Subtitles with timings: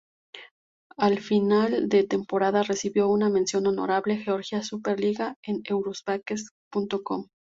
[0.97, 7.27] A final de temporada recibió una "mención honorable" Georgian Super Liga por "Eurobasket.com".